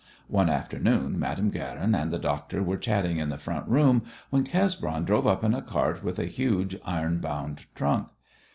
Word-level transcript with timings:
One 0.29 0.49
afternoon 0.49 1.19
Madame 1.19 1.51
Guerin 1.51 1.93
and 1.93 2.09
the 2.11 2.17
doctor 2.17 2.63
were 2.63 2.75
chatting 2.77 3.17
in 3.19 3.29
the 3.29 3.37
front 3.37 3.67
room, 3.67 4.01
when 4.31 4.43
Cesbron 4.45 5.05
drove 5.05 5.27
up 5.27 5.43
in 5.43 5.53
a 5.53 5.61
cart 5.61 6.03
with 6.03 6.17
a 6.17 6.25
huge, 6.25 6.75
iron 6.83 7.19
bound 7.19 7.67
trunk. 7.75 8.07